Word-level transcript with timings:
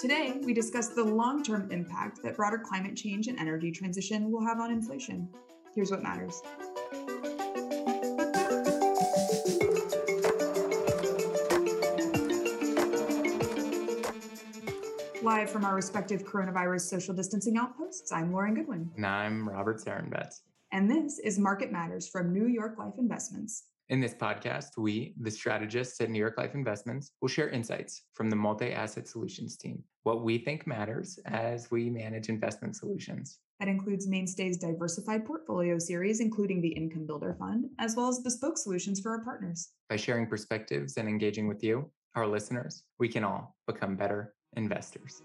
Today, 0.00 0.40
we 0.46 0.54
discuss 0.54 0.88
the 0.88 1.04
long 1.04 1.42
term 1.42 1.70
impact 1.70 2.22
that 2.22 2.34
broader 2.34 2.56
climate 2.56 2.96
change 2.96 3.26
and 3.26 3.38
energy 3.38 3.70
transition 3.70 4.30
will 4.32 4.42
have 4.42 4.58
on 4.58 4.72
inflation. 4.72 5.28
Here's 5.74 5.90
what 5.90 6.02
matters. 6.02 6.40
Live 15.22 15.50
from 15.50 15.66
our 15.66 15.74
respective 15.74 16.24
coronavirus 16.24 16.80
social 16.80 17.14
distancing 17.14 17.58
outposts, 17.58 18.10
I'm 18.10 18.32
Lauren 18.32 18.54
Goodwin. 18.54 18.90
And 18.96 19.04
I'm 19.04 19.46
Robert 19.46 19.84
Sarenbetz. 19.84 20.40
And 20.72 20.90
this 20.90 21.18
is 21.18 21.38
Market 21.38 21.72
Matters 21.72 22.08
from 22.08 22.32
New 22.32 22.46
York 22.46 22.78
Life 22.78 22.94
Investments. 22.98 23.64
In 23.90 23.98
this 23.98 24.14
podcast, 24.14 24.78
we, 24.78 25.14
the 25.20 25.32
strategists 25.32 26.00
at 26.00 26.10
New 26.10 26.20
York 26.20 26.38
Life 26.38 26.54
Investments, 26.54 27.10
will 27.20 27.28
share 27.28 27.50
insights 27.50 28.04
from 28.14 28.30
the 28.30 28.36
multi 28.36 28.72
asset 28.72 29.08
solutions 29.08 29.56
team, 29.56 29.82
what 30.04 30.22
we 30.22 30.38
think 30.38 30.64
matters 30.64 31.18
as 31.26 31.72
we 31.72 31.90
manage 31.90 32.28
investment 32.28 32.76
solutions. 32.76 33.40
That 33.58 33.66
includes 33.66 34.06
Mainstay's 34.06 34.58
diversified 34.58 35.26
portfolio 35.26 35.76
series, 35.80 36.20
including 36.20 36.62
the 36.62 36.68
Income 36.68 37.06
Builder 37.08 37.34
Fund, 37.36 37.66
as 37.80 37.96
well 37.96 38.08
as 38.08 38.20
bespoke 38.20 38.58
solutions 38.58 39.00
for 39.00 39.10
our 39.10 39.24
partners. 39.24 39.70
By 39.88 39.96
sharing 39.96 40.28
perspectives 40.28 40.96
and 40.96 41.08
engaging 41.08 41.48
with 41.48 41.64
you, 41.64 41.90
our 42.14 42.28
listeners, 42.28 42.84
we 43.00 43.08
can 43.08 43.24
all 43.24 43.56
become 43.66 43.96
better 43.96 44.34
investors. 44.56 45.20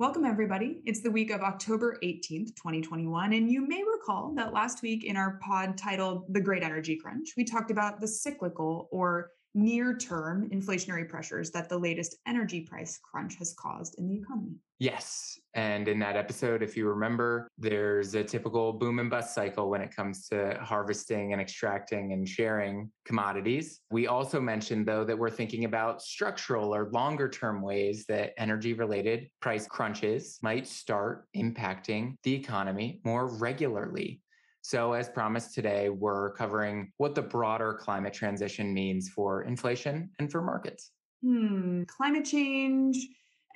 Welcome, 0.00 0.24
everybody. 0.24 0.80
It's 0.86 1.02
the 1.02 1.10
week 1.10 1.30
of 1.30 1.42
October 1.42 1.98
18th, 2.02 2.56
2021. 2.56 3.34
And 3.34 3.50
you 3.50 3.68
may 3.68 3.82
recall 3.84 4.32
that 4.34 4.54
last 4.54 4.80
week 4.80 5.04
in 5.04 5.14
our 5.14 5.38
pod 5.42 5.76
titled 5.76 6.24
The 6.32 6.40
Great 6.40 6.62
Energy 6.62 6.96
Crunch, 6.96 7.34
we 7.36 7.44
talked 7.44 7.70
about 7.70 8.00
the 8.00 8.08
cyclical 8.08 8.88
or 8.90 9.32
near 9.54 9.96
term 9.96 10.48
inflationary 10.50 11.08
pressures 11.08 11.50
that 11.50 11.68
the 11.68 11.78
latest 11.78 12.16
energy 12.26 12.60
price 12.60 12.98
crunch 12.98 13.36
has 13.36 13.54
caused 13.58 13.98
in 13.98 14.08
the 14.08 14.16
economy. 14.16 14.54
Yes. 14.78 15.38
And 15.52 15.88
in 15.88 15.98
that 15.98 16.16
episode, 16.16 16.62
if 16.62 16.74
you 16.74 16.88
remember, 16.88 17.48
there's 17.58 18.14
a 18.14 18.24
typical 18.24 18.72
boom 18.72 18.98
and 18.98 19.10
bust 19.10 19.34
cycle 19.34 19.68
when 19.68 19.82
it 19.82 19.94
comes 19.94 20.26
to 20.28 20.58
harvesting 20.62 21.32
and 21.32 21.42
extracting 21.42 22.14
and 22.14 22.26
sharing 22.26 22.90
commodities. 23.04 23.80
We 23.90 24.06
also 24.06 24.40
mentioned, 24.40 24.86
though, 24.86 25.04
that 25.04 25.18
we're 25.18 25.28
thinking 25.28 25.66
about 25.66 26.00
structural 26.00 26.74
or 26.74 26.88
longer 26.92 27.28
term 27.28 27.60
ways 27.60 28.06
that 28.06 28.32
energy 28.38 28.72
related 28.72 29.28
price 29.40 29.66
crunches 29.66 30.38
might 30.40 30.66
start 30.66 31.26
impacting 31.36 32.14
the 32.22 32.32
economy 32.34 33.00
more 33.04 33.26
regularly. 33.26 34.22
So, 34.62 34.92
as 34.92 35.08
promised 35.08 35.54
today, 35.54 35.88
we're 35.88 36.32
covering 36.34 36.92
what 36.98 37.14
the 37.14 37.22
broader 37.22 37.74
climate 37.74 38.12
transition 38.12 38.74
means 38.74 39.08
for 39.08 39.42
inflation 39.42 40.10
and 40.18 40.30
for 40.30 40.42
markets. 40.42 40.90
Hmm, 41.24 41.84
climate 41.84 42.24
change, 42.24 42.96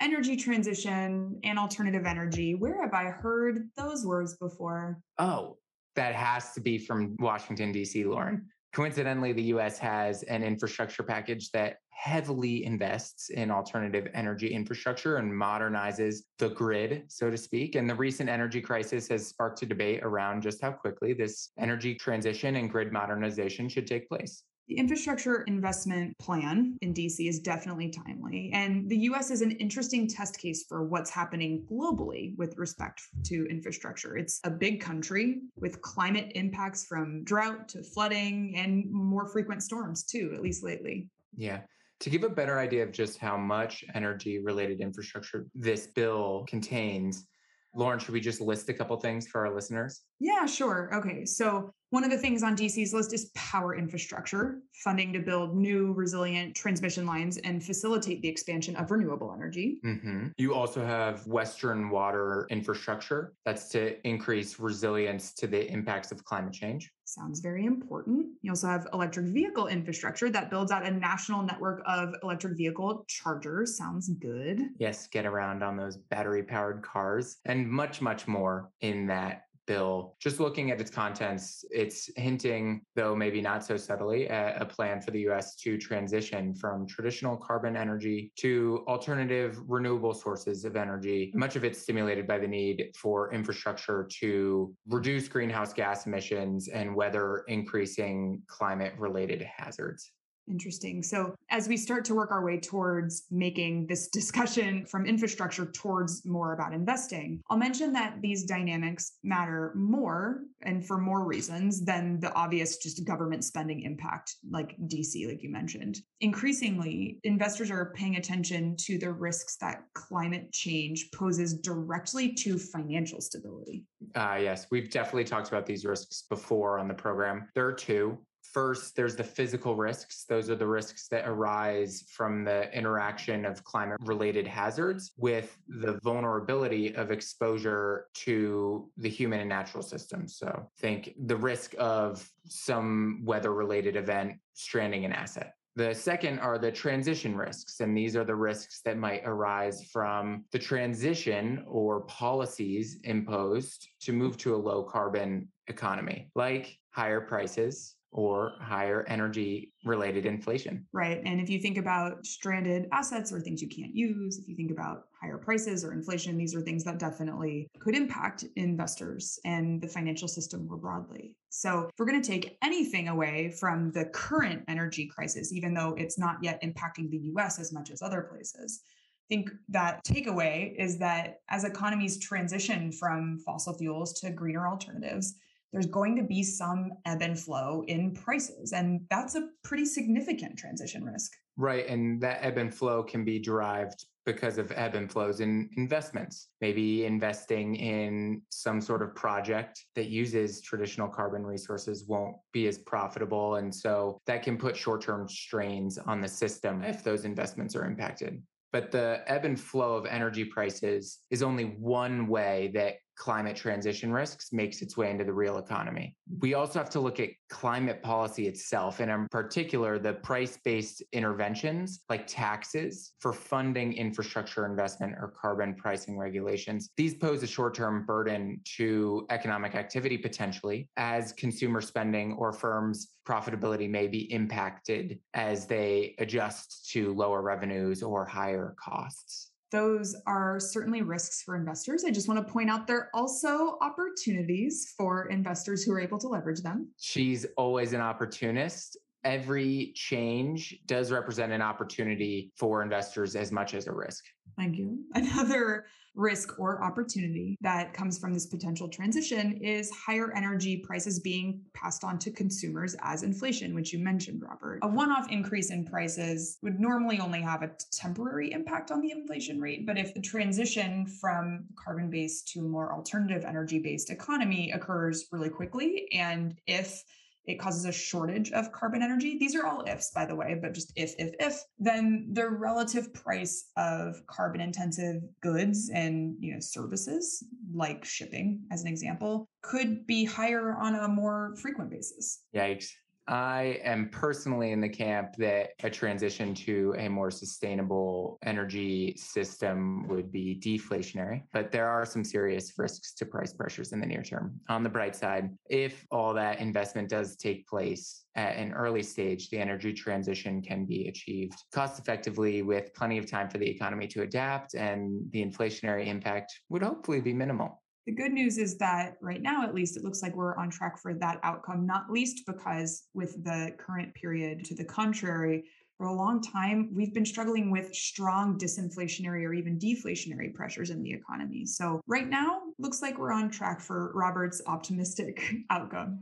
energy 0.01 0.35
transition, 0.35 1.39
and 1.43 1.59
alternative 1.59 2.05
energy. 2.05 2.55
Where 2.55 2.81
have 2.81 2.93
I 2.93 3.05
heard 3.05 3.69
those 3.77 4.05
words 4.05 4.35
before? 4.37 4.99
Oh, 5.17 5.57
that 5.95 6.15
has 6.15 6.53
to 6.53 6.61
be 6.61 6.77
from 6.77 7.15
Washington, 7.19 7.71
D.C., 7.71 8.03
Lauren. 8.05 8.47
Coincidentally, 8.73 9.31
the 9.31 9.43
US 9.43 9.77
has 9.79 10.23
an 10.23 10.43
infrastructure 10.43 11.03
package 11.03 11.51
that 11.51 11.77
heavily 11.95 12.65
invests 12.65 13.29
in 13.29 13.49
alternative 13.49 14.07
energy 14.13 14.53
infrastructure 14.53 15.17
and 15.17 15.31
modernizes 15.31 16.23
the 16.37 16.49
grid, 16.49 17.03
so 17.07 17.31
to 17.31 17.37
speak. 17.37 17.75
And 17.75 17.89
the 17.89 17.95
recent 17.95 18.29
energy 18.29 18.61
crisis 18.61 19.07
has 19.07 19.27
sparked 19.27 19.61
a 19.63 19.65
debate 19.65 20.01
around 20.03 20.41
just 20.41 20.61
how 20.61 20.71
quickly 20.71 21.13
this 21.13 21.51
energy 21.57 21.95
transition 21.95 22.57
and 22.57 22.69
grid 22.69 22.91
modernization 22.91 23.69
should 23.69 23.87
take 23.87 24.09
place. 24.09 24.43
The 24.67 24.75
infrastructure 24.77 25.43
investment 25.43 26.17
plan 26.17 26.77
in 26.81 26.93
DC 26.93 27.29
is 27.29 27.39
definitely 27.39 27.91
timely. 27.91 28.51
And 28.53 28.89
the 28.89 28.97
US 29.09 29.31
is 29.31 29.41
an 29.41 29.51
interesting 29.51 30.07
test 30.07 30.37
case 30.39 30.65
for 30.67 30.83
what's 30.83 31.09
happening 31.09 31.65
globally 31.71 32.35
with 32.37 32.57
respect 32.57 33.01
to 33.25 33.45
infrastructure. 33.49 34.17
It's 34.17 34.41
a 34.43 34.49
big 34.49 34.81
country 34.81 35.41
with 35.55 35.81
climate 35.81 36.31
impacts 36.35 36.85
from 36.85 37.23
drought 37.23 37.69
to 37.69 37.83
flooding 37.83 38.55
and 38.57 38.91
more 38.91 39.27
frequent 39.27 39.63
storms, 39.63 40.03
too, 40.03 40.31
at 40.33 40.41
least 40.41 40.63
lately. 40.63 41.09
Yeah. 41.37 41.61
To 42.01 42.09
give 42.09 42.23
a 42.23 42.29
better 42.29 42.59
idea 42.59 42.83
of 42.83 42.91
just 42.91 43.17
how 43.17 43.37
much 43.37 43.83
energy 43.93 44.39
related 44.39 44.81
infrastructure 44.81 45.47
this 45.55 45.87
bill 45.87 46.45
contains, 46.47 47.25
Lauren, 47.73 47.99
should 47.99 48.13
we 48.13 48.21
just 48.21 48.41
list 48.41 48.69
a 48.69 48.73
couple 48.73 48.97
things 48.97 49.27
for 49.27 49.45
our 49.45 49.53
listeners? 49.53 50.01
Yeah, 50.19 50.45
sure. 50.45 50.89
Okay. 50.93 51.25
So, 51.25 51.71
one 51.91 52.03
of 52.03 52.09
the 52.09 52.17
things 52.17 52.43
on 52.43 52.57
DC's 52.57 52.93
list 52.93 53.13
is 53.13 53.31
power 53.35 53.73
infrastructure, 53.73 54.59
funding 54.83 55.13
to 55.13 55.19
build 55.19 55.55
new 55.55 55.93
resilient 55.93 56.53
transmission 56.53 57.05
lines 57.05 57.37
and 57.37 57.63
facilitate 57.63 58.21
the 58.21 58.27
expansion 58.27 58.75
of 58.75 58.91
renewable 58.91 59.31
energy. 59.33 59.79
Mm-hmm. 59.85 60.29
You 60.37 60.53
also 60.53 60.83
have 60.83 61.25
Western 61.25 61.89
water 61.89 62.47
infrastructure 62.49 63.33
that's 63.45 63.69
to 63.69 64.05
increase 64.05 64.59
resilience 64.59 65.31
to 65.35 65.47
the 65.47 65.71
impacts 65.71 66.11
of 66.11 66.25
climate 66.25 66.53
change. 66.53 66.91
Sounds 67.05 67.39
very 67.39 67.65
important. 67.65 68.25
You 68.41 68.51
also 68.51 68.67
have 68.67 68.87
electric 68.91 69.27
vehicle 69.27 69.67
infrastructure 69.67 70.29
that 70.31 70.49
builds 70.49 70.71
out 70.71 70.85
a 70.85 70.91
national 70.91 71.43
network 71.43 71.81
of 71.85 72.13
electric 72.23 72.57
vehicle 72.57 73.05
chargers. 73.07 73.77
Sounds 73.77 74.09
good. 74.09 74.59
Yes, 74.79 75.07
get 75.07 75.25
around 75.25 75.63
on 75.63 75.77
those 75.77 75.95
battery 75.95 76.43
powered 76.43 76.81
cars 76.81 77.37
and 77.45 77.69
much, 77.69 78.01
much 78.01 78.27
more 78.27 78.71
in 78.81 79.07
that 79.07 79.43
bill. 79.65 80.15
Just 80.19 80.39
looking 80.39 80.71
at 80.71 80.79
its 80.79 80.91
contents, 80.91 81.65
it's 81.71 82.09
hinting, 82.15 82.81
though 82.95 83.15
maybe 83.15 83.41
not 83.41 83.63
so 83.63 83.77
subtly, 83.77 84.27
at 84.29 84.61
a 84.61 84.65
plan 84.65 85.01
for 85.01 85.11
the 85.11 85.21
US 85.29 85.55
to 85.57 85.77
transition 85.77 86.53
from 86.55 86.87
traditional 86.87 87.37
carbon 87.37 87.75
energy 87.75 88.31
to 88.37 88.83
alternative 88.87 89.59
renewable 89.67 90.13
sources 90.13 90.65
of 90.65 90.75
energy. 90.75 91.31
Much 91.33 91.55
of 91.55 91.63
it's 91.63 91.81
stimulated 91.81 92.27
by 92.27 92.37
the 92.37 92.47
need 92.47 92.91
for 92.95 93.33
infrastructure 93.33 94.07
to 94.19 94.73
reduce 94.87 95.27
greenhouse 95.27 95.73
gas 95.73 96.05
emissions 96.05 96.67
and 96.67 96.95
weather 96.95 97.43
increasing 97.47 98.41
climate 98.47 98.93
related 98.97 99.41
hazards. 99.41 100.11
Interesting. 100.47 101.01
So, 101.01 101.35
as 101.49 101.67
we 101.67 101.75
start 101.75 102.05
to 102.05 102.15
work 102.15 102.31
our 102.31 102.43
way 102.43 102.59
towards 102.59 103.25
making 103.31 103.87
this 103.87 104.07
discussion 104.13 104.85
from 104.85 105.05
infrastructure 105.05 105.65
towards 105.65 106.25
more 106.25 106.53
about 106.53 106.73
investing, 106.73 107.41
I'll 107.49 107.57
mention 107.57 107.93
that 107.93 108.21
these 108.21 108.45
dynamics 108.45 109.13
matter 109.23 109.73
more 109.75 110.41
and 110.61 110.85
for 110.85 110.97
more 110.97 111.25
reasons 111.25 111.83
than 111.83 112.19
the 112.19 112.33
obvious 112.33 112.77
just 112.77 113.05
government 113.05 113.43
spending 113.43 113.81
impact, 113.81 114.35
like 114.49 114.75
DC, 114.87 115.27
like 115.27 115.41
you 115.41 115.49
mentioned. 115.49 115.99
Increasingly, 116.21 117.19
investors 117.23 117.71
are 117.71 117.91
paying 117.95 118.17
attention 118.17 118.75
to 118.77 118.97
the 118.97 119.11
risks 119.11 119.57
that 119.57 119.83
climate 119.93 120.51
change 120.53 121.09
poses 121.13 121.55
directly 121.55 122.33
to 122.33 122.57
financial 122.57 123.21
stability. 123.21 123.85
Uh, 124.13 124.37
yes, 124.39 124.67
we've 124.69 124.89
definitely 124.91 125.23
talked 125.23 125.47
about 125.47 125.65
these 125.65 125.85
risks 125.85 126.25
before 126.29 126.77
on 126.77 126.87
the 126.87 126.93
program. 126.93 127.47
There 127.55 127.65
are 127.65 127.73
two. 127.73 128.17
First, 128.55 128.95
there's 128.95 129.17
the 129.17 129.23
physical 129.25 129.75
risks. 129.75 130.23
Those 130.23 130.49
are 130.49 130.55
the 130.55 130.65
risks 130.65 131.09
that 131.09 131.27
arise 131.27 132.05
from 132.09 132.45
the 132.45 132.73
interaction 132.73 133.43
of 133.43 133.61
climate 133.65 133.99
related 134.05 134.47
hazards 134.47 135.11
with 135.17 135.57
the 135.67 135.99
vulnerability 136.05 136.95
of 136.95 137.11
exposure 137.11 138.05
to 138.23 138.89
the 138.95 139.09
human 139.09 139.41
and 139.41 139.49
natural 139.49 139.83
systems. 139.83 140.37
So, 140.37 140.69
think 140.79 141.15
the 141.25 141.35
risk 141.35 141.75
of 141.77 142.25
some 142.47 143.23
weather 143.25 143.53
related 143.53 143.97
event 143.97 144.37
stranding 144.53 145.03
an 145.03 145.11
asset. 145.11 145.55
The 145.75 145.93
second 145.93 146.39
are 146.39 146.57
the 146.57 146.71
transition 146.71 147.35
risks, 147.35 147.81
and 147.81 147.97
these 147.97 148.15
are 148.15 148.23
the 148.23 148.37
risks 148.37 148.79
that 148.85 148.97
might 148.97 149.23
arise 149.25 149.83
from 149.91 150.45
the 150.53 150.59
transition 150.59 151.65
or 151.67 152.05
policies 152.05 152.99
imposed 153.03 153.89
to 154.03 154.13
move 154.13 154.37
to 154.37 154.55
a 154.55 154.63
low 154.69 154.81
carbon 154.81 155.49
economy, 155.67 156.29
like 156.35 156.77
higher 156.95 157.19
prices, 157.19 157.95
or 158.15 158.53
higher 158.61 159.03
energy 159.09 159.73
related 159.83 160.25
inflation. 160.25 160.87
Right. 160.93 161.21
And 161.25 161.41
if 161.41 161.49
you 161.49 161.59
think 161.59 161.77
about 161.77 162.25
stranded 162.25 162.87
assets 162.93 163.33
or 163.33 163.41
things 163.41 163.61
you 163.61 163.67
can't 163.67 163.93
use, 163.93 164.39
if 164.39 164.47
you 164.47 164.55
think 164.55 164.71
about 164.71 165.07
higher 165.21 165.37
prices 165.37 165.83
or 165.83 165.91
inflation, 165.91 166.37
these 166.37 166.55
are 166.55 166.61
things 166.61 166.85
that 166.85 166.97
definitely 166.97 167.67
could 167.81 167.93
impact 167.93 168.45
investors 168.55 169.37
and 169.43 169.81
the 169.81 169.87
financial 169.89 170.29
system 170.29 170.65
more 170.65 170.77
broadly. 170.77 171.35
So, 171.49 171.89
if 171.89 171.91
we're 171.99 172.05
going 172.05 172.21
to 172.21 172.27
take 172.27 172.57
anything 172.63 173.09
away 173.09 173.51
from 173.59 173.91
the 173.91 174.05
current 174.05 174.63
energy 174.69 175.07
crisis, 175.13 175.51
even 175.51 175.73
though 175.73 175.93
it's 175.97 176.17
not 176.17 176.37
yet 176.41 176.63
impacting 176.63 177.09
the 177.09 177.19
US 177.33 177.59
as 177.59 177.73
much 177.73 177.91
as 177.91 178.01
other 178.01 178.21
places, 178.21 178.79
I 178.85 179.27
think 179.27 179.49
that 179.67 180.05
takeaway 180.05 180.73
is 180.79 180.97
that 180.99 181.39
as 181.49 181.65
economies 181.65 182.17
transition 182.17 182.93
from 182.93 183.39
fossil 183.39 183.73
fuels 183.73 184.13
to 184.21 184.29
greener 184.29 184.67
alternatives, 184.69 185.35
there's 185.75 185.87
going 185.87 186.15
to 186.15 186.23
be 186.23 186.41
some 186.41 186.89
ebb 187.05 187.21
and 187.21 187.37
flow 187.37 187.83
in 187.87 188.13
prices. 188.13 188.71
And 188.71 189.01
that's 189.09 189.35
a 189.35 189.49
pretty 189.61 189.83
significant 189.83 190.57
transition 190.57 191.03
risk. 191.03 191.33
Right. 191.57 191.85
And 191.89 192.21
that 192.21 192.39
ebb 192.41 192.57
and 192.57 192.73
flow 192.73 193.03
can 193.03 193.25
be 193.25 193.39
derived 193.39 194.05
because 194.25 194.57
of 194.57 194.71
ebb 194.73 194.95
and 194.95 195.11
flows 195.11 195.41
in 195.41 195.69
investments. 195.75 196.47
Maybe 196.61 197.05
investing 197.05 197.75
in 197.75 198.41
some 198.51 198.79
sort 198.79 199.01
of 199.01 199.15
project 199.15 199.83
that 199.95 200.05
uses 200.05 200.61
traditional 200.61 201.09
carbon 201.09 201.45
resources 201.45 202.05
won't 202.07 202.37
be 202.53 202.67
as 202.67 202.77
profitable. 202.77 203.55
And 203.55 203.75
so 203.75 204.17
that 204.27 204.43
can 204.43 204.57
put 204.57 204.77
short 204.77 205.01
term 205.01 205.27
strains 205.27 205.97
on 205.97 206.21
the 206.21 206.29
system 206.29 206.83
if 206.85 207.03
those 207.03 207.25
investments 207.25 207.75
are 207.75 207.83
impacted. 207.83 208.41
But 208.71 208.91
the 208.91 209.23
ebb 209.27 209.43
and 209.43 209.59
flow 209.59 209.95
of 209.95 210.05
energy 210.05 210.45
prices 210.45 211.19
is 211.31 211.43
only 211.43 211.65
one 211.65 212.27
way 212.27 212.71
that 212.75 212.95
climate 213.15 213.55
transition 213.55 214.11
risks 214.11 214.51
makes 214.51 214.81
its 214.81 214.97
way 214.97 215.09
into 215.09 215.23
the 215.23 215.33
real 215.33 215.57
economy. 215.57 216.15
We 216.39 216.53
also 216.53 216.79
have 216.79 216.89
to 216.91 216.99
look 216.99 217.19
at 217.19 217.29
climate 217.49 218.01
policy 218.03 218.47
itself, 218.47 218.99
and 218.99 219.09
in 219.09 219.27
particular, 219.29 219.97
the 219.99 220.13
price 220.13 220.57
based 220.63 221.03
interventions 221.13 222.01
like 222.09 222.27
taxes 222.27 223.13
for 223.19 223.33
funding 223.33 223.93
infrastructure 223.93 224.65
investment 224.65 225.13
or 225.19 225.33
carbon 225.39 225.75
pricing 225.75 226.17
regulations. 226.17 226.89
These 226.97 227.15
pose 227.15 227.43
a 227.43 227.47
short 227.47 227.73
term 227.73 228.05
burden 228.05 228.61
to 228.77 229.25
economic 229.29 229.75
activity 229.75 230.17
potentially, 230.17 230.89
as 230.97 231.33
consumer 231.33 231.81
spending 231.81 232.33
or 232.33 232.51
firms' 232.51 233.11
profitability 233.27 233.89
may 233.89 234.07
be 234.07 234.31
impacted 234.31 235.19
as 235.33 235.65
they 235.65 236.15
adjust 236.19 236.89
to 236.91 237.13
lower 237.13 237.41
revenues 237.41 238.03
or 238.03 238.25
higher 238.25 238.75
costs 238.79 239.51
those 239.71 240.15
are 240.25 240.59
certainly 240.59 241.01
risks 241.01 241.41
for 241.43 241.55
investors. 241.55 242.03
I 242.05 242.11
just 242.11 242.27
want 242.27 242.45
to 242.45 242.51
point 242.51 242.69
out 242.69 242.87
they're 242.87 243.09
also 243.13 243.77
opportunities 243.81 244.93
for 244.97 245.27
investors 245.29 245.83
who 245.83 245.91
are 245.91 245.99
able 245.99 246.17
to 246.19 246.27
leverage 246.27 246.61
them. 246.61 246.89
She's 246.97 247.45
always 247.57 247.93
an 247.93 248.01
opportunist. 248.01 248.97
Every 249.25 249.91
change 249.95 250.79
does 250.85 251.11
represent 251.11 251.51
an 251.51 251.61
opportunity 251.61 252.53
for 252.55 252.83
investors 252.83 253.35
as 253.35 253.51
much 253.51 253.73
as 253.73 253.87
a 253.87 253.91
risk. 253.91 254.23
Thank 254.55 254.77
you. 254.77 254.99
Another 255.15 255.85
risk 256.15 256.59
or 256.59 256.81
opportunity 256.81 257.57
that 257.61 257.93
comes 257.93 258.17
from 258.17 258.33
this 258.33 258.45
potential 258.45 258.87
transition 258.87 259.57
is 259.61 259.91
higher 259.91 260.31
energy 260.33 260.77
prices 260.77 261.19
being 261.19 261.61
passed 261.73 262.03
on 262.03 262.17
to 262.19 262.31
consumers 262.31 262.95
as 263.01 263.23
inflation, 263.23 263.75
which 263.75 263.91
you 263.91 263.99
mentioned, 263.99 264.41
Robert. 264.41 264.79
A 264.81 264.87
one 264.87 265.11
off 265.11 265.29
increase 265.29 265.71
in 265.71 265.85
prices 265.85 266.57
would 266.61 266.79
normally 266.79 267.19
only 267.19 267.41
have 267.41 267.63
a 267.63 267.71
temporary 267.91 268.51
impact 268.51 268.91
on 268.91 269.01
the 269.01 269.11
inflation 269.11 269.59
rate. 269.59 269.85
But 269.85 269.97
if 269.97 270.13
the 270.13 270.21
transition 270.21 271.05
from 271.05 271.65
carbon 271.75 272.09
based 272.09 272.47
to 272.53 272.61
more 272.61 272.93
alternative 272.93 273.43
energy 273.43 273.79
based 273.79 274.09
economy 274.09 274.71
occurs 274.71 275.25
really 275.31 275.49
quickly, 275.49 276.07
and 276.13 276.55
if 276.65 277.03
it 277.47 277.59
causes 277.59 277.85
a 277.85 277.91
shortage 277.91 278.51
of 278.51 278.71
carbon 278.71 279.01
energy. 279.01 279.37
These 279.37 279.55
are 279.55 279.65
all 279.65 279.83
ifs, 279.87 280.11
by 280.11 280.25
the 280.25 280.35
way, 280.35 280.57
but 280.59 280.73
just 280.73 280.91
if, 280.95 281.13
if, 281.19 281.33
if, 281.39 281.63
then 281.79 282.29
the 282.33 282.49
relative 282.49 283.13
price 283.13 283.71
of 283.77 284.25
carbon 284.27 284.61
intensive 284.61 285.21
goods 285.41 285.89
and 285.93 286.35
you 286.39 286.53
know 286.53 286.59
services, 286.59 287.43
like 287.73 288.03
shipping, 288.03 288.61
as 288.71 288.81
an 288.81 288.87
example, 288.87 289.47
could 289.61 290.05
be 290.07 290.25
higher 290.25 290.75
on 290.75 290.95
a 290.95 291.07
more 291.07 291.55
frequent 291.57 291.89
basis. 291.89 292.43
Yikes. 292.55 292.89
I 293.27 293.79
am 293.83 294.09
personally 294.09 294.71
in 294.71 294.81
the 294.81 294.89
camp 294.89 295.35
that 295.37 295.71
a 295.83 295.89
transition 295.89 296.53
to 296.55 296.93
a 296.97 297.09
more 297.09 297.31
sustainable 297.31 298.37
energy 298.43 299.15
system 299.17 300.07
would 300.07 300.31
be 300.31 300.61
deflationary, 300.63 301.43
but 301.51 301.71
there 301.71 301.87
are 301.87 302.05
some 302.05 302.23
serious 302.23 302.73
risks 302.77 303.13
to 303.15 303.25
price 303.25 303.53
pressures 303.53 303.93
in 303.93 303.99
the 303.99 304.05
near 304.05 304.21
term. 304.21 304.59
On 304.69 304.83
the 304.83 304.89
bright 304.89 305.15
side, 305.15 305.49
if 305.69 306.05
all 306.11 306.33
that 306.35 306.59
investment 306.59 307.09
does 307.09 307.35
take 307.35 307.67
place 307.67 308.25
at 308.35 308.57
an 308.57 308.73
early 308.73 309.01
stage, 309.01 309.49
the 309.49 309.57
energy 309.57 309.93
transition 309.93 310.61
can 310.61 310.85
be 310.85 311.07
achieved 311.07 311.55
cost 311.73 311.99
effectively 311.99 312.61
with 312.61 312.93
plenty 312.93 313.17
of 313.17 313.29
time 313.29 313.49
for 313.49 313.57
the 313.57 313.69
economy 313.69 314.07
to 314.07 314.21
adapt, 314.21 314.75
and 314.75 315.21
the 315.31 315.43
inflationary 315.43 316.07
impact 316.07 316.59
would 316.69 316.83
hopefully 316.83 317.21
be 317.21 317.33
minimal. 317.33 317.81
The 318.05 318.11
good 318.11 318.31
news 318.31 318.59
is 318.59 318.77
that 318.77 319.17
right 319.19 319.41
now, 319.41 319.63
at 319.63 319.73
least, 319.73 319.97
it 319.97 320.03
looks 320.03 320.21
like 320.21 320.35
we're 320.35 320.55
on 320.57 320.69
track 320.69 320.99
for 320.99 321.15
that 321.15 321.39
outcome, 321.41 321.87
not 321.87 322.11
least 322.11 322.45
because 322.45 323.03
with 323.15 323.43
the 323.43 323.75
current 323.79 324.13
period 324.13 324.63
to 324.65 324.75
the 324.75 324.85
contrary, 324.85 325.65
for 325.97 326.07
a 326.07 326.13
long 326.13 326.41
time, 326.41 326.91
we've 326.93 327.13
been 327.13 327.25
struggling 327.25 327.71
with 327.71 327.95
strong 327.95 328.59
disinflationary 328.59 329.45
or 329.45 329.53
even 329.53 329.79
deflationary 329.79 330.53
pressures 330.53 330.89
in 330.89 331.01
the 331.01 331.13
economy. 331.13 331.65
So, 331.65 332.01
right 332.05 332.27
now, 332.27 332.63
looks 332.77 333.01
like 333.01 333.17
we're 333.17 333.31
on 333.31 333.49
track 333.49 333.79
for 333.79 334.11
Robert's 334.13 334.61
optimistic 334.67 335.41
outcome. 335.69 336.19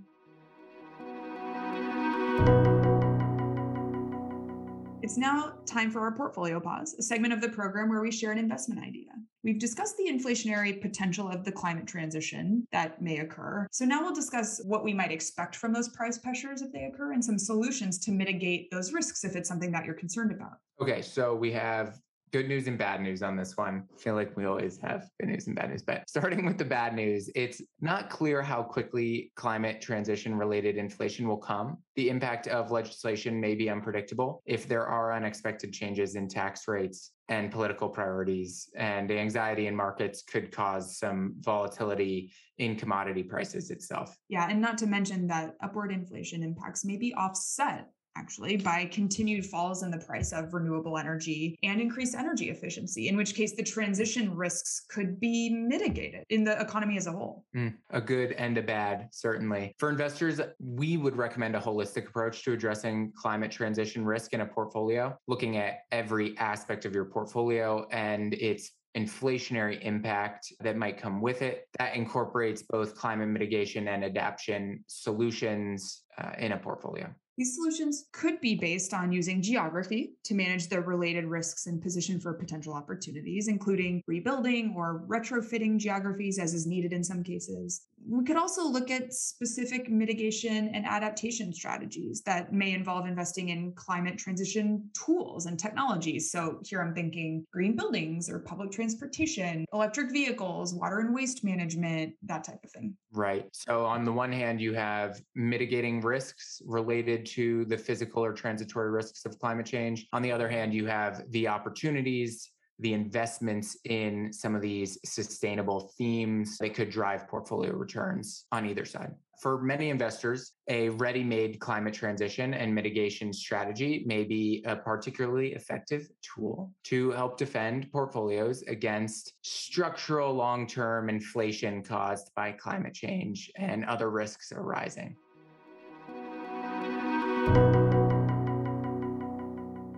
It's 5.03 5.17
now 5.17 5.55
time 5.65 5.91
for 5.91 5.99
our 5.99 6.15
portfolio 6.15 6.61
pause, 6.61 6.95
a 6.97 7.03
segment 7.03 7.33
of 7.33 7.41
the 7.41 7.49
program 7.49 7.89
where 7.89 7.99
we 7.99 8.09
share 8.09 8.31
an 8.31 8.37
investment 8.37 8.81
idea. 8.81 9.09
We've 9.43 9.59
discussed 9.59 9.97
the 9.97 10.09
inflationary 10.09 10.81
potential 10.81 11.29
of 11.29 11.43
the 11.43 11.51
climate 11.51 11.85
transition 11.87 12.65
that 12.71 13.01
may 13.01 13.17
occur. 13.17 13.67
So 13.69 13.83
now 13.83 14.01
we'll 14.01 14.15
discuss 14.15 14.61
what 14.63 14.85
we 14.85 14.93
might 14.93 15.11
expect 15.11 15.57
from 15.57 15.73
those 15.73 15.89
price 15.89 16.17
pressures 16.17 16.61
if 16.61 16.71
they 16.71 16.85
occur 16.85 17.11
and 17.11 17.23
some 17.23 17.37
solutions 17.37 17.99
to 17.99 18.11
mitigate 18.11 18.71
those 18.71 18.93
risks 18.93 19.25
if 19.25 19.35
it's 19.35 19.49
something 19.49 19.73
that 19.73 19.83
you're 19.83 19.93
concerned 19.93 20.31
about. 20.31 20.53
Okay, 20.81 21.01
so 21.01 21.35
we 21.35 21.51
have 21.51 21.99
good 22.33 22.47
news 22.47 22.67
and 22.67 22.79
bad 22.79 22.99
news 22.99 23.21
on 23.21 23.37
this 23.37 23.55
one. 23.55 23.83
I 23.93 23.97
feel 23.97 24.15
like 24.15 24.35
we 24.35 24.45
always 24.45 24.79
have 24.81 25.07
good 25.19 25.29
news 25.29 25.45
and 25.45 25.55
bad 25.55 25.69
news, 25.69 25.83
but 25.83 26.03
starting 26.09 26.45
with 26.45 26.57
the 26.57 26.65
bad 26.65 26.95
news, 26.95 27.29
it's 27.35 27.61
not 27.79 28.09
clear 28.09 28.41
how 28.41 28.63
quickly 28.63 29.31
climate 29.35 29.79
transition 29.79 30.35
related 30.35 30.75
inflation 30.75 31.27
will 31.27 31.37
come. 31.37 31.77
The 31.95 32.09
impact 32.09 32.47
of 32.47 32.71
legislation 32.71 33.39
may 33.39 33.53
be 33.53 33.69
unpredictable 33.69 34.41
if 34.47 34.67
there 34.67 34.87
are 34.87 35.13
unexpected 35.13 35.71
changes 35.71 36.15
in 36.15 36.27
tax 36.27 36.67
rates 36.67 37.11
and 37.29 37.51
political 37.51 37.87
priorities, 37.87 38.69
and 38.75 39.09
anxiety 39.09 39.67
in 39.67 39.75
markets 39.75 40.23
could 40.23 40.51
cause 40.51 40.97
some 40.97 41.35
volatility 41.39 42.33
in 42.57 42.75
commodity 42.75 43.23
prices 43.23 43.71
itself. 43.71 44.17
Yeah, 44.27 44.47
and 44.49 44.59
not 44.59 44.77
to 44.79 44.87
mention 44.87 45.27
that 45.27 45.53
upward 45.63 45.91
inflation 45.91 46.43
impacts 46.43 46.83
may 46.83 46.97
be 46.97 47.13
offset 47.13 47.89
actually 48.15 48.57
by 48.57 48.85
continued 48.85 49.45
falls 49.45 49.83
in 49.83 49.91
the 49.91 49.97
price 49.97 50.31
of 50.31 50.53
renewable 50.53 50.97
energy 50.97 51.57
and 51.63 51.81
increased 51.81 52.15
energy 52.15 52.49
efficiency, 52.49 53.07
in 53.07 53.17
which 53.17 53.35
case 53.35 53.55
the 53.55 53.63
transition 53.63 54.35
risks 54.35 54.85
could 54.89 55.19
be 55.19 55.49
mitigated 55.49 56.23
in 56.29 56.43
the 56.43 56.59
economy 56.59 56.97
as 56.97 57.07
a 57.07 57.11
whole. 57.11 57.45
Mm, 57.55 57.75
a 57.89 58.01
good 58.01 58.33
and 58.33 58.57
a 58.57 58.61
bad, 58.61 59.09
certainly. 59.11 59.73
For 59.77 59.89
investors, 59.89 60.39
we 60.59 60.97
would 60.97 61.15
recommend 61.15 61.55
a 61.55 61.59
holistic 61.59 62.07
approach 62.07 62.43
to 62.43 62.53
addressing 62.53 63.11
climate 63.15 63.51
transition 63.51 64.05
risk 64.05 64.33
in 64.33 64.41
a 64.41 64.45
portfolio, 64.45 65.17
looking 65.27 65.57
at 65.57 65.79
every 65.91 66.37
aspect 66.37 66.85
of 66.85 66.93
your 66.93 67.05
portfolio 67.05 67.87
and 67.91 68.33
its 68.35 68.71
inflationary 68.95 69.81
impact 69.81 70.53
that 70.59 70.77
might 70.77 70.99
come 71.01 71.19
with 71.19 71.41
it. 71.41 71.67
That 71.79 71.95
incorporates 71.95 72.61
both 72.61 72.95
climate 72.95 73.27
mitigation 73.27 73.87
and 73.87 74.03
adaptation 74.03 74.83
solutions 74.87 76.03
uh, 76.17 76.33
in 76.37 76.51
a 76.51 76.57
portfolio. 76.57 77.13
These 77.35 77.55
solutions 77.55 78.05
could 78.11 78.39
be 78.41 78.53
based 78.53 78.93
on 78.93 79.11
using 79.11 79.41
geography 79.41 80.13
to 80.23 80.35
manage 80.35 80.67
the 80.67 80.81
related 80.81 81.25
risks 81.25 81.65
and 81.65 81.81
position 81.81 82.19
for 82.19 82.33
potential 82.33 82.73
opportunities, 82.73 83.47
including 83.47 84.03
rebuilding 84.05 84.75
or 84.77 85.03
retrofitting 85.07 85.79
geographies 85.79 86.37
as 86.37 86.53
is 86.53 86.67
needed 86.67 86.93
in 86.93 87.03
some 87.03 87.23
cases. 87.23 87.87
We 88.07 88.23
could 88.25 88.37
also 88.37 88.67
look 88.67 88.91
at 88.91 89.13
specific 89.13 89.89
mitigation 89.89 90.69
and 90.69 90.85
adaptation 90.85 91.53
strategies 91.53 92.21
that 92.23 92.53
may 92.53 92.73
involve 92.73 93.07
investing 93.07 93.49
in 93.49 93.73
climate 93.73 94.17
transition 94.17 94.89
tools 94.93 95.45
and 95.45 95.59
technologies. 95.59 96.31
So, 96.31 96.59
here 96.65 96.81
I'm 96.81 96.93
thinking 96.93 97.45
green 97.51 97.75
buildings 97.75 98.29
or 98.29 98.39
public 98.39 98.71
transportation, 98.71 99.65
electric 99.73 100.11
vehicles, 100.11 100.73
water 100.73 100.99
and 100.99 101.13
waste 101.13 101.43
management, 101.43 102.13
that 102.23 102.43
type 102.43 102.63
of 102.63 102.71
thing. 102.71 102.95
Right. 103.11 103.47
So, 103.53 103.85
on 103.85 104.05
the 104.05 104.11
one 104.11 104.31
hand, 104.31 104.59
you 104.59 104.73
have 104.73 105.21
mitigating 105.35 106.01
risks 106.01 106.61
related 106.65 107.25
to 107.27 107.65
the 107.65 107.77
physical 107.77 108.23
or 108.23 108.33
transitory 108.33 108.91
risks 108.91 109.25
of 109.25 109.39
climate 109.39 109.65
change. 109.65 110.07
On 110.13 110.21
the 110.21 110.31
other 110.31 110.49
hand, 110.49 110.73
you 110.73 110.85
have 110.87 111.23
the 111.31 111.47
opportunities, 111.47 112.51
the 112.83 112.93
investments 112.93 113.77
in 113.85 114.31
some 114.31 114.55
of 114.55 114.61
these 114.61 114.99
sustainable 115.05 115.93
themes 115.97 116.57
that 116.59 116.73
could 116.75 116.89
drive 116.89 117.27
portfolio 117.29 117.73
returns 117.73 118.45
on 118.51 118.65
either 118.65 118.83
side. 118.83 119.13
For 119.41 119.61
many 119.61 119.89
investors, 119.89 120.51
a 120.69 120.89
ready 120.89 121.23
made 121.23 121.59
climate 121.59 121.93
transition 121.93 122.53
and 122.53 122.75
mitigation 122.75 123.33
strategy 123.33 124.03
may 124.05 124.23
be 124.25 124.63
a 124.65 124.75
particularly 124.75 125.53
effective 125.53 126.07
tool 126.21 126.71
to 126.85 127.11
help 127.11 127.37
defend 127.37 127.91
portfolios 127.91 128.63
against 128.63 129.33
structural 129.41 130.33
long 130.33 130.67
term 130.67 131.09
inflation 131.09 131.83
caused 131.83 132.31
by 132.35 132.51
climate 132.51 132.93
change 132.93 133.49
and 133.57 133.85
other 133.85 134.09
risks 134.09 134.51
arising. 134.51 135.15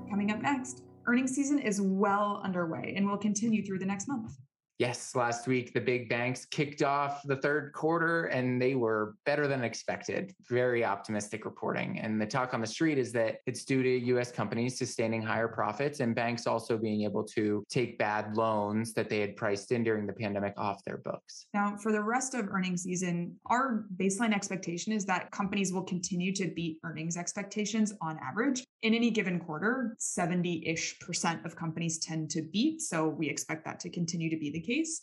Coming 0.10 0.32
up 0.32 0.42
next, 0.42 0.84
earnings 1.08 1.34
season 1.36 1.60
is 1.60 1.82
well 1.82 2.42
underway 2.44 2.94
and 2.96 3.08
will 3.08 3.18
continue 3.18 3.66
through 3.66 3.80
the 3.80 3.86
next 3.86 4.08
month. 4.08 4.38
Yes, 4.78 5.16
last 5.16 5.48
week 5.48 5.74
the 5.74 5.80
big 5.80 6.10
banks 6.10 6.44
kicked 6.44 6.84
off 6.84 7.22
the 7.24 7.38
third 7.38 7.72
quarter 7.72 8.26
and 8.26 8.62
they 8.62 8.76
were 8.76 9.16
better 9.26 9.48
than 9.48 9.64
expected. 9.64 10.34
Very 10.50 10.84
optimistic 10.84 11.46
reporting. 11.46 12.00
And 12.00 12.20
the 12.20 12.26
talk 12.26 12.54
on 12.54 12.60
the 12.60 12.68
street 12.68 12.98
is 12.98 13.14
that 13.14 13.38
it's 13.46 13.64
due 13.64 13.84
to 13.84 13.90
US 13.90 14.34
companies 14.34 14.78
sustaining 14.78 15.22
higher 15.22 15.48
profits 15.48 16.02
and 16.02 16.14
banks 16.14 16.46
also 16.46 16.78
being 16.78 17.04
able 17.04 17.24
to 17.24 17.64
take 17.70 17.98
bad 17.98 18.36
loans 18.36 18.94
that 18.96 19.10
they 19.10 19.22
had 19.22 19.38
priced 19.38 19.72
in 19.72 19.82
during 19.82 20.06
the 20.06 20.14
pandemic 20.14 20.54
off 20.58 20.84
their 20.84 20.98
books. 20.98 21.48
Now, 21.54 21.78
for 21.78 21.94
the 21.94 22.04
rest 22.04 22.34
of 22.34 22.50
earnings 22.50 22.84
season, 22.84 23.38
our 23.46 23.86
baseline 23.96 24.36
expectation 24.36 24.92
is 24.92 25.06
that 25.06 25.32
companies 25.32 25.72
will 25.72 25.84
continue 25.84 26.34
to 26.34 26.50
beat 26.54 26.80
earnings 26.84 27.16
expectations 27.16 27.94
on 28.02 28.20
average. 28.22 28.66
In 28.86 28.94
any 28.94 29.10
given 29.10 29.40
quarter, 29.40 29.96
70 29.98 30.68
ish 30.68 31.00
percent 31.00 31.44
of 31.44 31.56
companies 31.56 31.98
tend 31.98 32.30
to 32.30 32.44
beat. 32.44 32.84
So 32.84 33.08
we 33.08 33.28
expect 33.28 33.66
that 33.66 33.80
to 33.80 33.90
continue 33.90 34.30
to 34.30 34.38
be 34.38 34.52
the 34.52 34.62
case, 34.62 35.02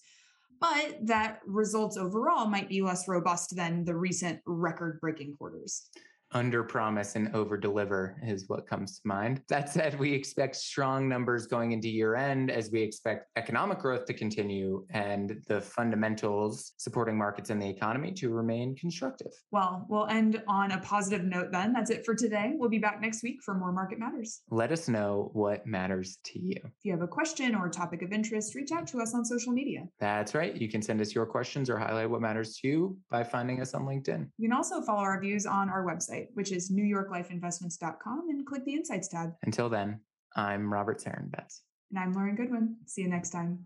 but 0.60 0.98
that 1.02 1.40
results 1.44 1.96
overall 1.96 2.46
might 2.46 2.68
be 2.68 2.80
less 2.80 3.08
robust 3.08 3.56
than 3.56 3.84
the 3.84 3.96
recent 3.96 4.38
record 4.46 5.00
breaking 5.00 5.34
quarters 5.36 5.88
under 6.34 6.62
promise 6.62 7.16
and 7.16 7.34
over 7.34 7.56
deliver 7.56 8.16
is 8.22 8.48
what 8.48 8.66
comes 8.66 8.98
to 9.00 9.06
mind. 9.06 9.42
That 9.48 9.68
said, 9.68 9.98
we 9.98 10.12
expect 10.12 10.56
strong 10.56 11.08
numbers 11.08 11.46
going 11.46 11.72
into 11.72 11.88
year 11.88 12.14
end 12.14 12.50
as 12.50 12.70
we 12.70 12.82
expect 12.82 13.28
economic 13.36 13.78
growth 13.78 14.06
to 14.06 14.14
continue 14.14 14.84
and 14.90 15.42
the 15.48 15.60
fundamentals 15.60 16.72
supporting 16.76 17.16
markets 17.16 17.50
and 17.50 17.60
the 17.60 17.68
economy 17.68 18.12
to 18.12 18.30
remain 18.30 18.74
constructive. 18.76 19.32
Well, 19.50 19.86
we'll 19.88 20.06
end 20.06 20.42
on 20.48 20.72
a 20.72 20.78
positive 20.80 21.24
note 21.24 21.52
then. 21.52 21.72
That's 21.72 21.90
it 21.90 22.04
for 22.04 22.14
today. 22.14 22.52
We'll 22.54 22.70
be 22.70 22.78
back 22.78 23.00
next 23.00 23.22
week 23.22 23.42
for 23.44 23.54
more 23.54 23.72
Market 23.72 23.98
Matters. 23.98 24.40
Let 24.50 24.72
us 24.72 24.88
know 24.88 25.30
what 25.32 25.66
matters 25.66 26.18
to 26.24 26.38
you. 26.38 26.56
If 26.64 26.84
you 26.84 26.92
have 26.92 27.02
a 27.02 27.08
question 27.08 27.54
or 27.54 27.66
a 27.66 27.70
topic 27.70 28.02
of 28.02 28.12
interest, 28.12 28.54
reach 28.54 28.72
out 28.72 28.86
to 28.88 29.00
us 29.00 29.14
on 29.14 29.24
social 29.24 29.52
media. 29.52 29.86
That's 30.00 30.34
right. 30.34 30.54
You 30.56 30.68
can 30.68 30.82
send 30.82 31.00
us 31.00 31.14
your 31.14 31.26
questions 31.26 31.68
or 31.68 31.78
highlight 31.78 32.10
what 32.10 32.20
matters 32.20 32.56
to 32.58 32.68
you 32.68 32.96
by 33.10 33.24
finding 33.24 33.60
us 33.60 33.74
on 33.74 33.82
LinkedIn. 33.82 34.28
You 34.38 34.48
can 34.48 34.56
also 34.56 34.82
follow 34.82 35.00
our 35.00 35.20
views 35.20 35.46
on 35.46 35.68
our 35.68 35.84
website 35.84 36.21
website, 36.22 36.28
which 36.34 36.52
is 36.52 36.70
newyorklifeinvestments.com, 36.70 38.28
and 38.28 38.46
click 38.46 38.64
the 38.64 38.74
Insights 38.74 39.08
tab. 39.08 39.34
Until 39.42 39.68
then, 39.68 40.00
I'm 40.36 40.72
Robert 40.72 41.02
Sarenbetz. 41.02 41.60
And 41.90 41.98
I'm 41.98 42.12
Lauren 42.12 42.36
Goodwin. 42.36 42.76
See 42.86 43.02
you 43.02 43.08
next 43.08 43.30
time. 43.30 43.64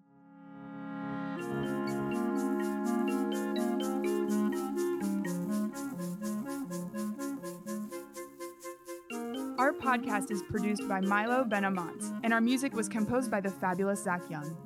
Our 9.59 9.73
podcast 9.73 10.31
is 10.31 10.43
produced 10.43 10.87
by 10.89 11.01
Milo 11.01 11.45
Benamont, 11.45 12.21
and 12.23 12.33
our 12.33 12.41
music 12.41 12.75
was 12.75 12.89
composed 12.89 13.31
by 13.31 13.41
the 13.41 13.51
fabulous 13.51 14.05
Zach 14.05 14.21
Young. 14.31 14.57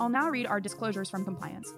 I'll 0.00 0.08
now 0.08 0.28
read 0.28 0.46
our 0.46 0.60
disclosures 0.60 1.10
from 1.10 1.24
compliance. 1.24 1.74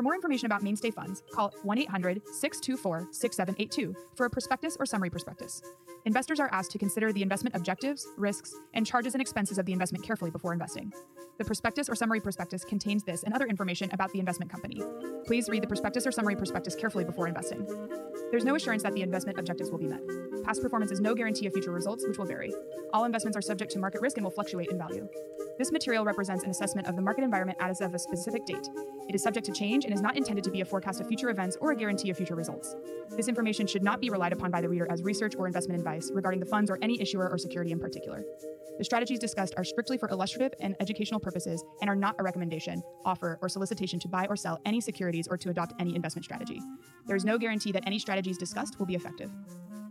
For 0.00 0.04
more 0.04 0.14
information 0.14 0.46
about 0.46 0.62
mainstay 0.62 0.90
funds, 0.90 1.22
call 1.30 1.52
1 1.62 1.76
800 1.76 2.22
624 2.24 3.08
6782 3.12 3.94
for 4.14 4.24
a 4.24 4.30
prospectus 4.30 4.74
or 4.80 4.86
summary 4.86 5.10
prospectus. 5.10 5.60
Investors 6.06 6.40
are 6.40 6.48
asked 6.52 6.70
to 6.70 6.78
consider 6.78 7.12
the 7.12 7.20
investment 7.20 7.54
objectives, 7.54 8.06
risks, 8.16 8.54
and 8.72 8.86
charges 8.86 9.12
and 9.14 9.20
expenses 9.20 9.58
of 9.58 9.66
the 9.66 9.74
investment 9.74 10.02
carefully 10.02 10.30
before 10.30 10.54
investing. 10.54 10.90
The 11.36 11.44
prospectus 11.44 11.90
or 11.90 11.94
summary 11.94 12.20
prospectus 12.20 12.64
contains 12.64 13.04
this 13.04 13.24
and 13.24 13.34
other 13.34 13.44
information 13.46 13.90
about 13.92 14.10
the 14.12 14.20
investment 14.20 14.50
company. 14.50 14.82
Please 15.26 15.50
read 15.50 15.62
the 15.62 15.66
prospectus 15.66 16.06
or 16.06 16.12
summary 16.12 16.34
prospectus 16.34 16.74
carefully 16.74 17.04
before 17.04 17.28
investing. 17.28 17.66
There's 18.30 18.44
no 18.44 18.54
assurance 18.54 18.82
that 18.84 18.94
the 18.94 19.02
investment 19.02 19.38
objectives 19.38 19.70
will 19.70 19.78
be 19.78 19.86
met. 19.86 20.00
Past 20.44 20.62
performance 20.62 20.92
is 20.92 21.00
no 21.00 21.14
guarantee 21.14 21.46
of 21.46 21.52
future 21.52 21.72
results, 21.72 22.06
which 22.06 22.16
will 22.16 22.26
vary. 22.26 22.54
All 22.94 23.04
investments 23.04 23.36
are 23.36 23.42
subject 23.42 23.70
to 23.72 23.78
market 23.78 24.00
risk 24.00 24.16
and 24.16 24.24
will 24.24 24.30
fluctuate 24.30 24.68
in 24.70 24.78
value. 24.78 25.06
This 25.58 25.72
material 25.72 26.04
represents 26.04 26.44
an 26.44 26.50
assessment 26.50 26.88
of 26.88 26.96
the 26.96 27.02
market 27.02 27.22
environment 27.22 27.58
as 27.60 27.82
of 27.82 27.92
a 27.92 27.98
specific 27.98 28.46
date. 28.46 28.66
It 29.08 29.14
is 29.14 29.22
subject 29.22 29.44
to 29.46 29.52
change 29.52 29.84
is 29.92 30.00
not 30.00 30.16
intended 30.16 30.44
to 30.44 30.50
be 30.50 30.60
a 30.60 30.64
forecast 30.64 31.00
of 31.00 31.08
future 31.08 31.30
events 31.30 31.56
or 31.60 31.72
a 31.72 31.76
guarantee 31.76 32.10
of 32.10 32.16
future 32.16 32.34
results. 32.34 32.74
This 33.16 33.28
information 33.28 33.66
should 33.66 33.82
not 33.82 34.00
be 34.00 34.10
relied 34.10 34.32
upon 34.32 34.50
by 34.50 34.60
the 34.60 34.68
reader 34.68 34.86
as 34.90 35.02
research 35.02 35.34
or 35.36 35.46
investment 35.46 35.78
advice 35.78 36.10
regarding 36.12 36.40
the 36.40 36.46
funds 36.46 36.70
or 36.70 36.78
any 36.82 37.00
issuer 37.00 37.28
or 37.28 37.38
security 37.38 37.72
in 37.72 37.78
particular. 37.78 38.24
The 38.78 38.84
strategies 38.84 39.18
discussed 39.18 39.54
are 39.56 39.64
strictly 39.64 39.98
for 39.98 40.08
illustrative 40.08 40.52
and 40.60 40.74
educational 40.80 41.20
purposes 41.20 41.62
and 41.80 41.90
are 41.90 41.96
not 41.96 42.16
a 42.18 42.22
recommendation, 42.22 42.82
offer, 43.04 43.38
or 43.42 43.48
solicitation 43.48 44.00
to 44.00 44.08
buy 44.08 44.26
or 44.28 44.36
sell 44.36 44.58
any 44.64 44.80
securities 44.80 45.28
or 45.28 45.36
to 45.36 45.50
adopt 45.50 45.74
any 45.78 45.94
investment 45.94 46.24
strategy. 46.24 46.62
There 47.06 47.16
is 47.16 47.24
no 47.24 47.36
guarantee 47.36 47.72
that 47.72 47.82
any 47.86 47.98
strategies 47.98 48.38
discussed 48.38 48.78
will 48.78 48.86
be 48.86 48.94
effective. 48.94 49.30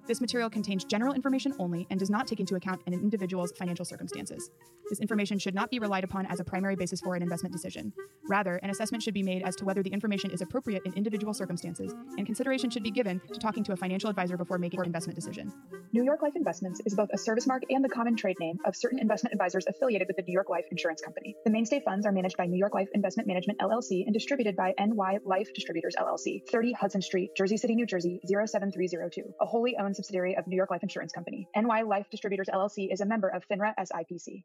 This 0.09 0.21
material 0.21 0.49
contains 0.49 0.85
general 0.85 1.13
information 1.13 1.53
only 1.59 1.85
and 1.91 1.99
does 1.99 2.09
not 2.09 2.25
take 2.25 2.39
into 2.39 2.55
account 2.55 2.81
an 2.87 2.93
individual's 2.93 3.51
financial 3.51 3.85
circumstances. 3.85 4.49
This 4.89 4.99
information 4.99 5.37
should 5.37 5.53
not 5.53 5.69
be 5.69 5.77
relied 5.77 6.03
upon 6.03 6.25
as 6.25 6.39
a 6.39 6.43
primary 6.43 6.75
basis 6.75 6.99
for 6.99 7.13
an 7.13 7.21
investment 7.21 7.53
decision. 7.53 7.93
Rather, 8.27 8.55
an 8.55 8.71
assessment 8.71 9.03
should 9.03 9.13
be 9.13 9.21
made 9.21 9.43
as 9.43 9.55
to 9.57 9.65
whether 9.65 9.83
the 9.83 9.91
information 9.91 10.31
is 10.31 10.41
appropriate 10.41 10.81
in 10.83 10.93
individual 10.95 11.31
circumstances, 11.31 11.93
and 12.17 12.25
consideration 12.25 12.71
should 12.71 12.81
be 12.81 12.89
given 12.89 13.21
to 13.31 13.39
talking 13.39 13.63
to 13.63 13.71
a 13.71 13.75
financial 13.75 14.09
advisor 14.09 14.35
before 14.35 14.57
making 14.57 14.79
an 14.79 14.87
investment 14.87 15.15
decision. 15.15 15.53
New 15.93 16.03
York 16.03 16.23
Life 16.23 16.35
Investments 16.35 16.81
is 16.87 16.95
both 16.95 17.09
a 17.13 17.17
service 17.17 17.45
mark 17.45 17.61
and 17.69 17.85
the 17.85 17.89
common 17.89 18.15
trade 18.15 18.37
name 18.39 18.57
of 18.65 18.75
certain 18.75 18.97
investment 18.97 19.33
advisors 19.33 19.65
affiliated 19.67 20.07
with 20.07 20.17
the 20.17 20.23
New 20.23 20.33
York 20.33 20.49
Life 20.49 20.65
Insurance 20.71 21.01
Company. 21.01 21.35
The 21.45 21.51
mainstay 21.51 21.81
funds 21.85 22.07
are 22.07 22.11
managed 22.11 22.35
by 22.35 22.47
New 22.47 22.57
York 22.57 22.73
Life 22.73 22.89
Investment 22.95 23.27
Management 23.27 23.59
LLC 23.59 24.05
and 24.05 24.13
distributed 24.13 24.55
by 24.55 24.73
NY 24.79 25.19
Life 25.23 25.49
Distributors 25.53 25.95
LLC, 25.99 26.41
30 26.49 26.73
Hudson 26.73 27.03
Street, 27.03 27.29
Jersey 27.37 27.57
City, 27.57 27.75
New 27.75 27.85
Jersey 27.85 28.19
07302, 28.25 29.35
a 29.39 29.45
wholly 29.45 29.77
owned 29.77 29.98
subsidiary 29.99 30.37
of 30.37 30.47
New 30.47 30.55
York 30.55 30.71
Life 30.71 30.83
Insurance 30.83 31.11
Company. 31.11 31.47
NY 31.55 31.81
Life 31.81 32.07
Distributors 32.09 32.47
LLC 32.47 32.91
is 32.91 33.01
a 33.01 33.05
member 33.05 33.27
of 33.27 33.45
FINRA 33.49 33.73
SIPC. 33.77 34.43